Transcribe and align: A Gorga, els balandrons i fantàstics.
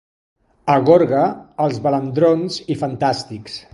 A 0.75 0.77
Gorga, 0.87 1.25
els 1.65 1.77
balandrons 1.85 2.57
i 2.77 2.79
fantàstics. 2.85 3.61